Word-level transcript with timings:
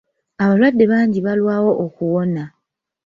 Abalwadde 0.43 0.83
bangi 0.91 1.19
balwawo 1.25 1.71
okuwona. 1.85 2.43